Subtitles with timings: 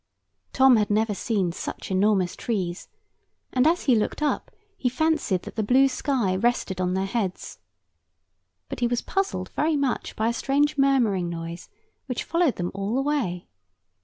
[0.51, 2.87] Tom had never seen such enormous trees,
[3.53, 7.59] and as he looked up he fancied that the blue sky rested on their heads.
[8.67, 11.69] But he was puzzled very much by a strange murmuring noise,
[12.07, 13.47] which followed them all the way.